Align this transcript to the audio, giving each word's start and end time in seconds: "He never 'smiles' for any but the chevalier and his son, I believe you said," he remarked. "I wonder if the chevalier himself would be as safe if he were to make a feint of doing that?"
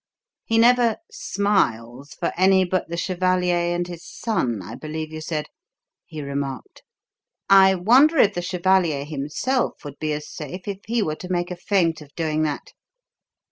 "He 0.45 0.57
never 0.57 0.97
'smiles' 1.11 2.15
for 2.15 2.33
any 2.35 2.65
but 2.65 2.89
the 2.89 2.97
chevalier 2.97 3.75
and 3.75 3.87
his 3.87 4.03
son, 4.03 4.59
I 4.63 4.73
believe 4.73 5.13
you 5.13 5.21
said," 5.21 5.45
he 6.07 6.23
remarked. 6.23 6.81
"I 7.51 7.75
wonder 7.75 8.17
if 8.17 8.33
the 8.33 8.41
chevalier 8.41 9.05
himself 9.05 9.85
would 9.85 9.99
be 9.99 10.11
as 10.13 10.27
safe 10.27 10.67
if 10.67 10.79
he 10.87 11.03
were 11.03 11.17
to 11.17 11.31
make 11.31 11.51
a 11.51 11.55
feint 11.55 12.01
of 12.01 12.15
doing 12.15 12.41
that?" 12.41 12.73